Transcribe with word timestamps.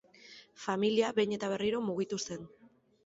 Familia 0.65 1.11
behin 1.19 1.35
eta 1.37 1.49
berriro 1.53 1.83
mugitu 1.91 2.23
zen. 2.29 2.49